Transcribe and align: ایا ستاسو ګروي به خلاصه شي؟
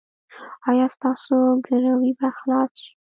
ایا 0.69 0.85
ستاسو 0.95 1.35
ګروي 1.65 2.11
به 2.19 2.27
خلاصه 2.37 2.75
شي؟ 2.83 2.91